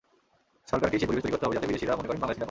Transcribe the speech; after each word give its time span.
সরকারকেই 0.71 0.99
সেই 1.01 1.07
পরিবেশ 1.09 1.23
তৈরি 1.23 1.33
করতে 1.33 1.45
হবে, 1.45 1.55
যাতে 1.57 1.69
বিদেশিরা 1.69 1.97
মনে 1.99 2.07
করেন 2.07 2.19
বাংলাদেশ 2.21 2.37
নিরাপদ। 2.37 2.39